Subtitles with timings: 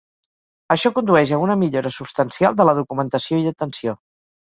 [0.75, 4.01] Això condueix a una millora substancial de la documentació i atenció.